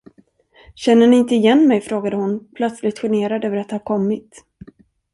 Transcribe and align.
Känner 0.75 1.07
ni 1.07 1.17
inte 1.17 1.35
igen 1.35 1.67
mig? 1.67 1.81
frågade 1.81 2.15
hon, 2.15 2.47
plötsligt 2.55 2.99
generad 2.99 3.45
över 3.45 3.57
att 3.57 3.71
ha 3.71 3.79
kommit. 3.79 4.43